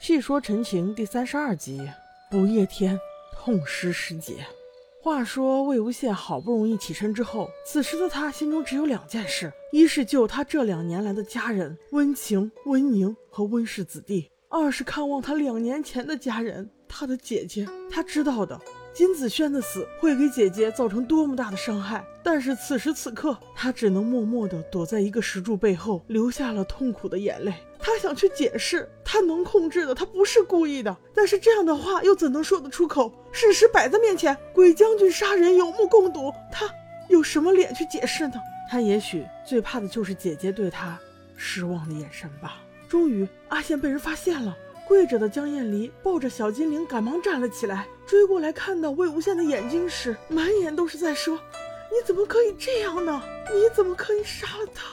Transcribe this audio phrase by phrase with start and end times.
[0.00, 1.86] 细说陈情第三十二集，
[2.30, 2.98] 不夜天
[3.34, 4.46] 痛失师姐。
[5.02, 17.68] 话说魏无羡好不容易起身之后，此时的他心中只有两件事：一是救他这两年来的家人温情、温宁和温氏子弟；二是看望他两年前的家人，他的姐姐。
[17.90, 18.58] 他知道的。
[18.94, 27.52] 金子轩的死会给姐姐造成多么大的伤害，但是此时此刻，他只能默默地躲在一个石柱背后，流下了痛苦的眼泪。
[27.82, 30.96] 他想去解释，他能控制的，他不是故意的。
[31.14, 33.12] 但是这样的话又怎能说得出口？
[33.32, 36.68] 事实摆在面前，鬼将军杀人有目共睹，他
[37.08, 38.34] 有什么脸去解释呢？
[38.70, 40.98] 他也许最怕的就是姐姐对他
[41.36, 42.60] 失望的眼神吧。
[42.88, 44.56] 终于，阿宪被人发现了。
[44.86, 51.38] 跪着的江厌离抱着小精灵，赶忙站了起来，追过来，看到魏无羡的眼睛时，满眼都是在说
[51.92, 53.22] ：“你怎么可以这样呢？
[53.54, 54.88] 你怎么可以杀了他？”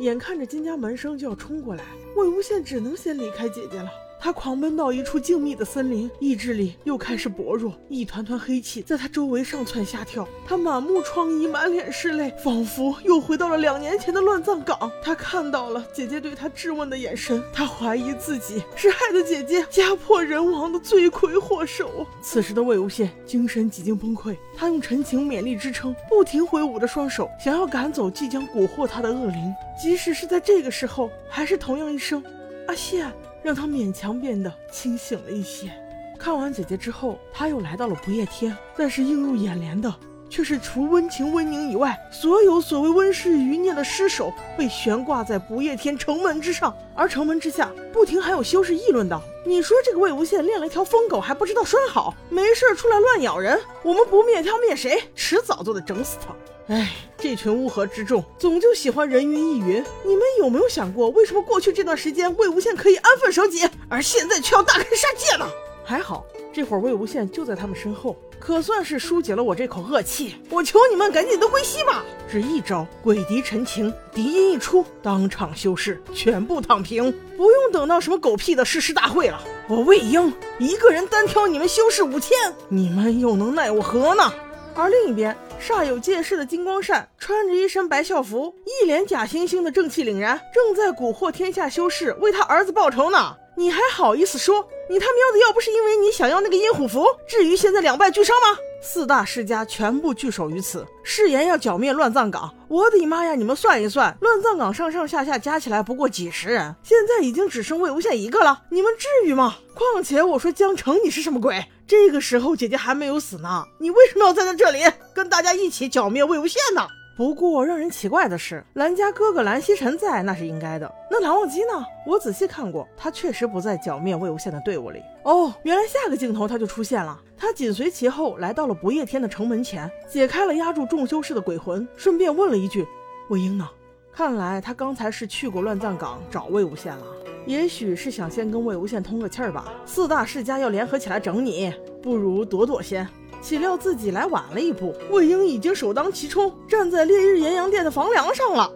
[0.00, 1.84] 眼看着金家门生就要冲过来，
[2.16, 4.05] 魏无羡只能先离开姐姐了。
[4.18, 10.26] 他狂奔到一处静谧的森林，意志力又开始薄弱，一团团黑气在他周围上蹿下跳。
[10.46, 14.90] 他满目疮痍，满脸是泪，仿佛又回到了两年前的乱葬岗。
[15.02, 22.06] 他看到了姐姐对他质问的眼神，他怀疑自己是害得姐姐家破人亡的罪魁祸首。
[22.20, 29.54] 此时的魏无羡精神几近崩溃，他用陈情勉力支撑，不停挥舞着双手，想要赶走即将蛊惑他的恶灵。
[29.80, 32.22] 即使是在这个时候，还是同样一声
[32.66, 33.06] 阿羡。
[33.42, 35.70] 让他勉强变得清醒了一些。
[36.18, 39.94] 看完姐姐之后，他又来到了不夜天，但是映入眼帘的
[40.28, 55.00] 却是除温情、温宁以外，所有所谓温氏余孽的尸首被悬挂在不夜天城门之上，而城门之下不停还有修士议论道：“你说这个魏无羡练了一条疯狗，还不知道拴好，没事出来乱咬人，我们不灭他灭谁？
[55.14, 56.34] 迟早都得整死他。”
[56.68, 59.84] 哎，这群乌合之众总就喜欢人云亦云。
[60.04, 65.48] 你们有没有想过，为什么过去这段时间魏无羡可以安分守己，而现在却要大开杀戒呢？
[65.84, 70.34] 还好，这会儿魏无羡就在他们身后，可算是疏解了我这口恶气。
[70.50, 72.04] 我求你们赶紧都归西吧！
[72.28, 79.40] 只一招鬼敌陈情，敌音一出，当场修士全部躺平，不用等到什么狗屁的誓师大会了。
[79.68, 82.36] 我魏婴一个人单挑你们修士五千，
[82.68, 84.32] 你们又能奈我何呢？
[84.76, 93.34] 而另一边，煞有介事的金光善穿着一身白校服，一脸假惺惺的正气凛然，正在蛊惑天下修士，为他儿子报仇呢。
[93.56, 94.68] 你还好意思说？
[94.90, 98.58] 你他喵的要不是因为你想要那个阴虎符，至于现在两败俱伤吗？
[98.82, 102.54] 四大世家全部聚首于此，誓言要剿灭乱葬岗。
[102.68, 103.34] 我的妈呀！
[103.34, 108.64] 你们算一算，乱葬岗上上下下加起来不过几十人，现在已经只剩魏无羡一个了。
[108.68, 109.56] 你们至于吗？
[109.74, 111.64] 况且我说江城，你是什么鬼？
[111.86, 114.80] 这个时候姐姐还没有死呢，你为什么要站在这里
[115.14, 116.84] 跟大家一起剿灭魏无羡呢？
[117.16, 120.92] 不过让人奇怪的是，蓝家哥哥蓝曦臣在，那是应该的。
[121.08, 121.84] 那蓝忘机呢？
[122.04, 125.00] 我仔细看过，他确实不在剿灭魏无羡的队伍里。
[125.22, 127.18] 哦，原来下个镜头他就出现了。
[127.38, 132.84] 他紧随其后来到了不夜天的城门前，解开了压住众修士的鬼魂，顺便问了一句
[133.30, 133.68] ：“魏婴呢？”
[134.16, 137.04] 看来他刚才是去过乱葬岗找魏无羡了，
[137.44, 139.70] 也许是想先跟魏无羡通个气儿吧。
[139.84, 141.70] 四大世家要联合起来整你，
[142.02, 143.06] 不如躲躲先。
[143.42, 148.72] 岂料自己来晚了一步，魏婴已经首当其冲，站在烈日炎阳殿的房梁上了。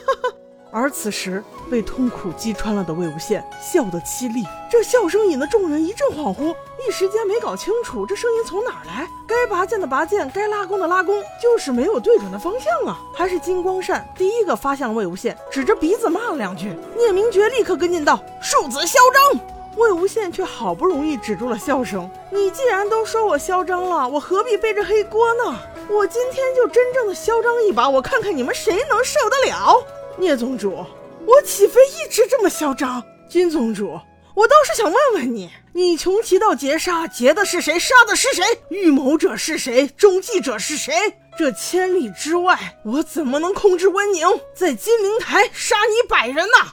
[0.74, 6.54] 而此时被痛苦击穿了的魏无羡笑得凄厉，这笑声引得众人一阵恍惚，
[6.88, 9.06] 一时间没搞清楚这声音从哪儿来。
[9.26, 12.98] 该拔剑的拔剑，该拉弓的拉弓，就是没有对准的方向啊！
[13.14, 16.74] 还是金光善第一个发现了魏无羡，指着鼻子骂了两句。
[16.96, 19.40] 聂明珏立刻跟进道：“庶子嚣张！”
[19.76, 22.10] 魏无羡却好不容易止住了笑声。
[22.30, 25.54] 你既然都说我嚣张了，我何必背着黑锅呢？
[25.90, 29.82] 我今天就真正的嚣张一把，我看看你们谁能受得了。
[30.18, 30.84] 聂宗主，
[31.26, 33.02] 我岂非一直这么嚣张？
[33.28, 33.98] 金宗主，
[34.34, 37.78] 我倒是想问问你，你穷奇到劫杀，劫的是谁？
[37.78, 38.44] 杀的是谁？
[38.68, 39.86] 预谋者是谁？
[39.88, 40.92] 中计者是谁？
[41.38, 46.72] 这千里之外，我怎么能控制温宁在金陵台杀你百人呢？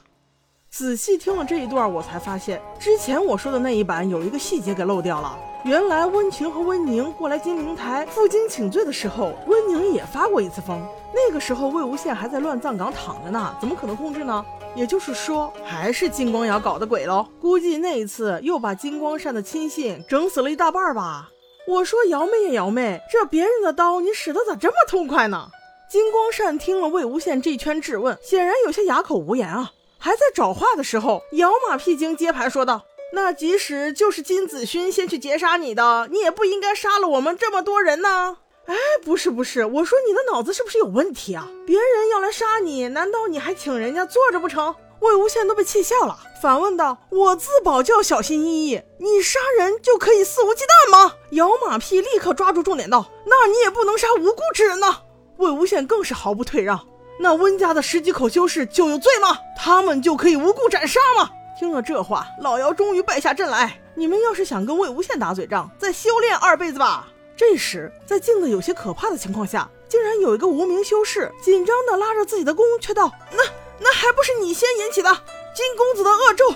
[0.72, 5.38] 仔细听了这一段，我才发现之前我说的那一版有一个细节给漏掉了。
[5.66, 10.80] 原来温情和温宁过来金陵台负荆请罪的时候，温宁也发过一次疯。
[11.14, 14.46] 那个时候魏无羡还在乱葬岗躺着呢，怎么可能控制呢？
[14.76, 17.28] 也就是说，还是金光瑶搞的鬼喽。
[17.42, 21.30] 估计那一次又把金光善的亲信整死了一大半吧。
[21.68, 25.48] 我说瑶妹呀，瑶妹，这别人的刀你使得咋这么痛快呢？
[25.90, 29.72] 金光善听了魏无羡这一圈质问，显然有些哑口无言啊。
[30.00, 41.50] 还在找话的时候，姚马屁精接盘说道：“那即使就是金子勋先去劫杀你的，你也不应该杀了我们这么多人呢。”哎，不是不是，我说你的脑子是不是有问题啊？
[41.66, 44.74] 别人要来杀你，难道你还请人家坐着不成？
[45.02, 54.98] 魏无羡都被气笑了，反问道：“我自保就要小心翼翼，你杀人就可以肆无忌惮吗？”姚马屁立刻抓住重点道：“那你也不能杀无辜之人呢。”
[55.38, 56.80] 魏无羡更是毫不退让
[57.20, 59.38] ：“那温家的十几口修士就有罪吗？
[59.58, 61.30] 他们就可以无故斩杀吗？”
[61.60, 73.44] 听了这话，老姚终于败下阵来：“你们要是想跟魏无羡打嘴仗，再修炼二辈子吧。”这时，在境子有些可怕的情况下，竟然有一个无名修士紧张地拉着自己的弓，却道：“那……”
[73.82, 75.10] 那还不是你先引起的？
[75.56, 76.50] 金公子的恶咒，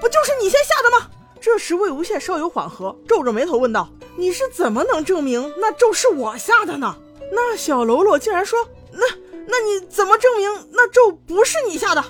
[0.00, 1.08] 不就是你先下的吗？
[1.40, 3.88] 这时魏无羡稍有缓和，皱着眉头问道
[4.18, 6.96] ：“你是怎么能证明那咒是我下的呢？”
[7.30, 8.58] 那小喽啰竟然说
[8.90, 9.06] ：“那
[9.46, 12.04] 那你怎么证明那咒不是你下的？”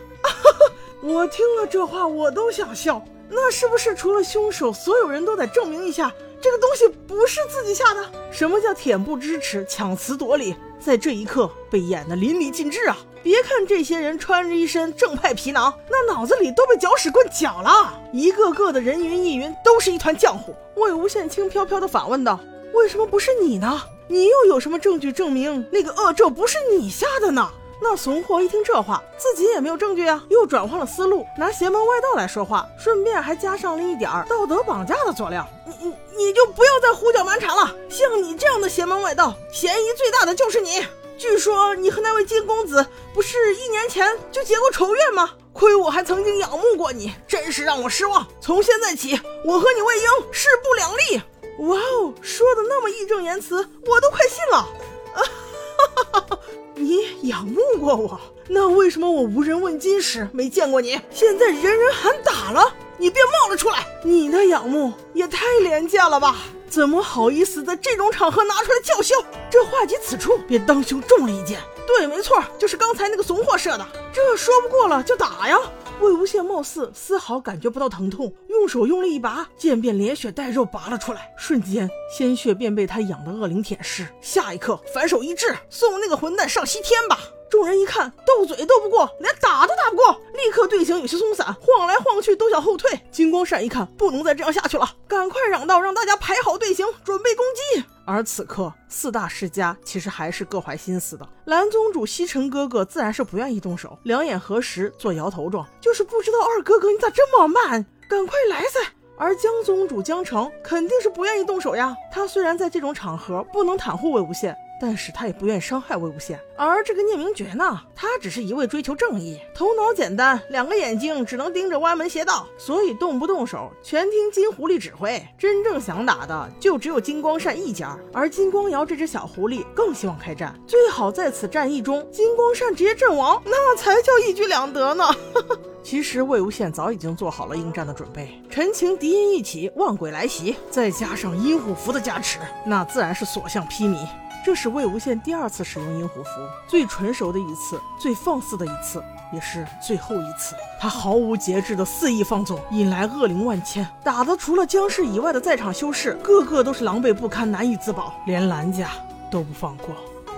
[1.03, 3.05] 我听了这话，我都想笑。
[3.31, 8.11] 那是不是除了凶手，所有人都得证明一下这个东西不是自己下的？
[8.31, 10.55] 什么叫恬不知耻、强词夺理？
[10.79, 12.97] 在这一刻被演得淋漓尽致啊！
[13.23, 20.55] 别看这些人穿着一身正派皮囊，那脑子里都被搅屎棍搅了，一个个的人云亦云，都是一团浆糊。
[20.77, 22.39] 魏无羡轻飘飘地反问道
[22.75, 23.83] ：“为什么不是你呢？
[24.09, 27.51] 你又有什么证据证明那个恶咒不是你下的呢？”
[27.83, 35.47] 那怂货一听这话，自己也没有证据啊，又转换了思路，拿邪门外道来说话，顺便还加上了一点道德绑架的佐料。
[35.67, 40.87] 你你你就不要再胡搅蛮缠了，像你这样的邪门外道，嫌疑最大的就是你。
[41.19, 45.31] 据说你和那位金公子不是一年前就结过仇怨吗？
[45.53, 48.27] 亏我还曾经仰慕过你，真是让我失望。
[48.41, 51.23] 从现在起，我和你魏婴势不两立。
[51.59, 53.57] 哇哦，说的那么义正言辞，
[53.87, 54.59] 我都快信了。
[54.59, 54.69] 啊
[55.17, 56.39] 哈哈哈哈！
[56.75, 61.01] 你仰慕过我，那为什么我无人问津时没见过你？
[61.11, 63.87] 现在人人喊打了，你便冒了出来？
[64.03, 66.37] 你的仰慕也太廉价了吧！
[66.69, 69.15] 怎么好意思在这种场合拿出来叫嚣？
[69.49, 71.61] 这话及此处，便当胸中了一箭。
[71.87, 73.87] 对，没错，就是刚才那个怂货射的。
[74.13, 75.57] 这说不过了就打呀！
[76.01, 84.07] 魏无羡貌似丝毫感觉不到疼痛，用手用力一拔，剑便连血带肉拔了出来，瞬间鲜血便被他养的恶灵舔舐。
[84.21, 87.19] 下一刻，反手一掷，送那个混蛋上西天吧！
[87.51, 93.01] 众人一看，斗嘴斗不过，连打都打不过，立刻队形有些松散，晃来晃去都想后退。
[93.11, 101.27] 金光善一看，不能再这样下去了，赶快嚷道：“让大家排好队形，准备攻击。”而此刻，四大世家其实还是各怀心思的。
[101.47, 108.81] 蓝宗主西城哥哥自然是不愿意动手，两眼合十做摇头状，就是不知道二哥哥你咋这么慢，赶快来噻。
[109.17, 114.53] 而江宗主江城肯定是不愿意动手呀，他虽然在这种场合不能袒护魏无羡。
[114.81, 125.25] 但是他也不愿伤害魏无羡，而这个聂明珏呢，他只是一味追求正义，头脑简单，两个眼睛只能盯着歪门邪道，所以动不动手全听金狐狸指挥。
[125.39, 135.05] 真正想打的就只有金光善一家，而金光瑶这只小狐狸更希望开战，最好在此战役中金光善直接阵亡，那才叫一举两得呢。
[135.83, 143.99] 其实魏无羡早已经做好了应战的准备，陈情敌音一起，万鬼来袭，再加上阴虎符的加持，那自然是所向披靡。
[144.45, 146.29] 这是魏无羡第二次使用阴虎符，
[146.69, 149.03] 最纯熟的一次，最放肆的一次，
[149.33, 150.55] 也是最后一次。
[150.79, 158.91] 他毫无节制的肆意放纵，引来恶灵万千，打的除了江氏以外的在场修士，个个都是狼狈不堪，难以自保，连兰家
[159.31, 159.89] 都不放过。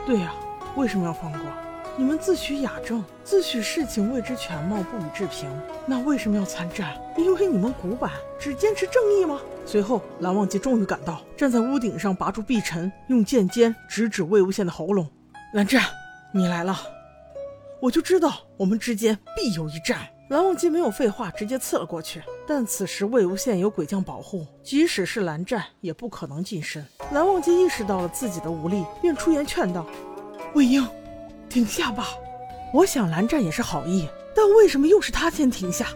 [0.06, 0.32] 对呀，
[0.76, 1.40] 为什么要放过？
[1.98, 5.48] 你们自诩雅正，自诩事情未知全貌，不予置评，
[5.86, 6.94] 那为什么要参战？
[7.16, 9.40] 因为你们古板，只坚持正义吗？
[9.64, 15.08] 随后，蓝忘机终于赶到，站在屋顶上，拔出碧尘，用剑尖直指魏无羡的喉咙。
[15.54, 15.82] 蓝湛，
[16.32, 16.76] 你来了，
[17.80, 20.00] 我就知道我们之间必有一战。
[20.28, 22.22] 蓝忘机没有废话，直接刺了过去。
[22.46, 26.84] 但此时魏无羡有鬼将保护，即使是蓝湛也不可能近身。
[27.12, 29.86] 蓝忘机意识到了自己的无力，便出言劝道
[30.52, 30.86] ：“魏婴。”
[31.48, 32.08] 停下吧，
[32.72, 35.86] 我想蓝湛也是好意，但为什么又是他先停下？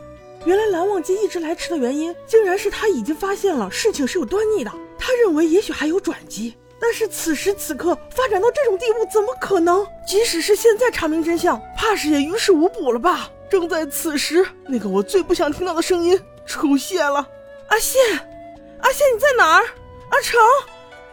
[0.47, 4.73] 原来蓝忘机一直来迟的原因，竟然是他已经发现了事情是有端倪的。
[4.99, 9.87] 他认为也许还有转机，但是此时此刻发展到这种地步，怎么可能？
[10.07, 13.31] 即使是现在查明真相，怕是也于事无补了吧？
[13.51, 17.27] 正在此时，那个我最不想听到的声音出现了
[17.69, 17.97] ：“阿羡，
[18.81, 19.65] 阿羡你在哪儿？
[20.11, 20.41] 阿成，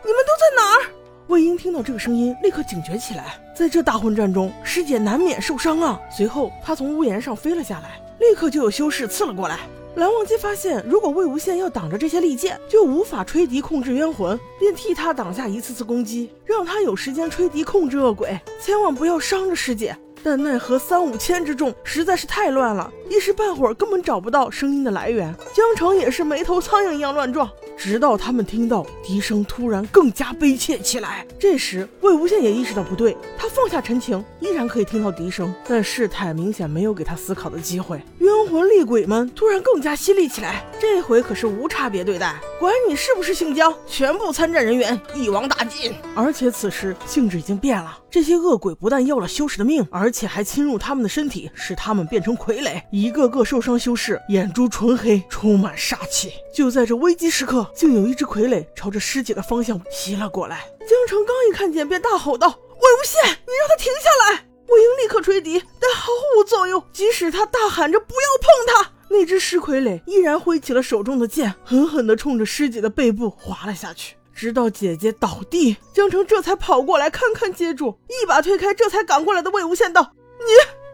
[0.04, 0.92] 你们都在哪儿？”
[1.28, 3.42] 魏婴听到这个声音，立刻警觉起来。
[3.58, 6.00] 在这大混战中，师姐难免受伤啊。
[6.16, 9.62] 随后，她从屋檐上飞了下来，立刻就有修士刺了过来。
[9.96, 19.98] 蓝忘机发现，如果魏无羡要挡着这些利剑，就无法吹笛控制冤魂，便替他挡下一次次攻击，让他有时间吹笛控制恶鬼，千万不要伤着师姐。
[20.22, 25.34] 但奈何三五千之众实在是太乱了，一时半会儿根本找不到声音的来源。
[25.54, 27.50] 江城也是没头苍蝇一样乱撞。
[27.78, 38.02] 直到他们听到笛声突然更加悲切起来，这时魏无羡也意识到不对，他放下陈情，依然可以听到笛声，但事态明显没有给他思考的机会。
[38.18, 45.94] 冤魂厉鬼们突然更加犀利起来，这回可是无差别对待，管你是不是姓江，全部参战人员一网打尽。
[46.16, 56.34] 而且此时性质已经变了，这些恶鬼不但要了修士的命，而且还侵入他们的身体，使他们变成傀儡，一个个受伤修士眼珠纯黑，充满杀气。
[56.52, 57.70] 就在这危机时刻。
[57.76, 60.66] 竟有一只傀儡朝着师姐的方向袭了过来。
[60.80, 66.84] 江城刚一看见，便大吼道：“魏无羡，你让他停下来！”魏婴立刻吹笛，但毫无作用。
[66.92, 80.52] 即使他大喊着“不要碰他”，那只尸傀儡依然挥起了手中的剑，狠狠地冲着师姐的背部划了下去，直到姐姐倒地，江城这才跑过来看看接住，一把推开这才赶过来的魏无羡，道：“你，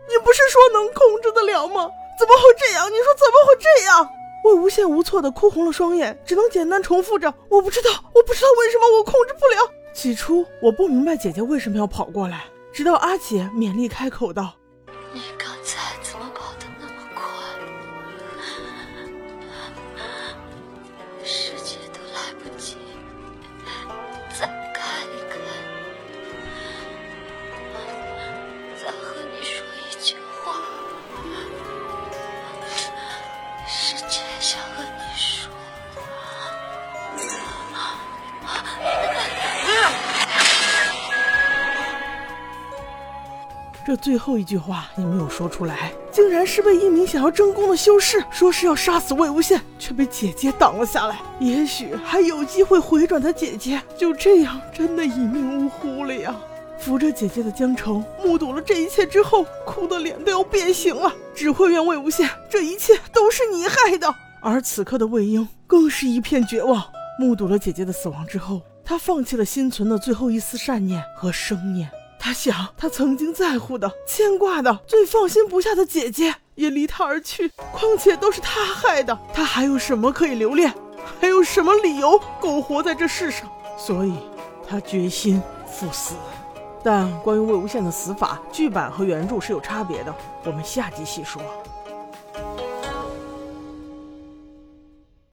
[0.07, 1.89] 你不是说能控制得了吗？
[2.19, 2.89] 怎么会这样？
[2.91, 4.09] 你说怎么会这样？”
[4.43, 12.43] 我无限无措的哭红了双眼，只能简单重复着：“我不知道，我不知道为什么我控制不了。”起初我不明白姐姐为什么要跑过来，
[12.73, 14.55] 直到阿姐勉力开口道
[15.13, 15.52] ：“你刚
[43.93, 51.19] 这最后一句话也没有说出来，竟然是被一名想要争功的修士说是要杀死魏无羡，却被姐姐挡了下来。
[51.39, 56.35] 也许还有机会回转的姐姐，就这样真的一命呜呼了呀！
[56.79, 64.11] 扶着姐姐的江澄目睹了这一切之后，哭的脸都要变形了，只会怨魏无羡，这一切都是你害的。
[64.41, 66.83] 而此刻的魏婴更是一片绝望，
[67.19, 71.87] 目睹了姐姐的死亡之后，他放弃了心存的最后一丝善念和生念。
[72.25, 80.73] 他想，他曾经在乎的、牵挂的、最放心不下的姐姐也离他而去，况且都是他害的，他还有什么可以留恋？
[81.19, 83.49] 还有什么理由苟活在这世上？
[83.77, 84.13] 所以，
[84.65, 86.15] 他决心赴死。
[86.81, 90.15] 但关于魏无羡的死法，剧版和原著是有差别的，
[90.45, 91.41] 我们下集细说。